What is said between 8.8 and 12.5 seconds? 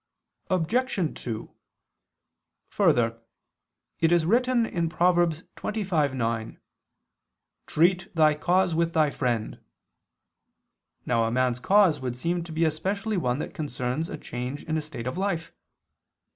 thy friend." Now a man's cause would seem